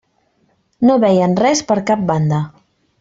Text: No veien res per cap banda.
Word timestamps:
No 0.89 0.95
veien 1.03 1.37
res 1.43 1.61
per 1.73 1.77
cap 1.91 2.09
banda. 2.13 2.41